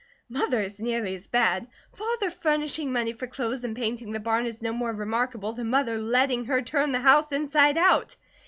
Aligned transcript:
"Mother 0.29 0.59
is 0.61 0.79
nearly 0.79 1.13
as 1.13 1.27
bad. 1.27 1.67
Father 1.93 2.31
furnishing 2.31 2.91
money 2.91 3.13
for 3.13 3.27
clothes 3.27 3.63
and 3.63 3.75
painting 3.75 4.13
the 4.13 4.19
barn 4.19 4.47
is 4.47 4.59
no 4.63 4.73
more 4.73 4.91
remarkable 4.91 5.53
than 5.53 5.69
Mother 5.69 5.99
letting 5.99 6.45
her 6.45 6.63
turn 6.63 6.91
the 6.91 6.99
house 7.01 7.31
inside 7.31 7.77
out. 7.77 8.15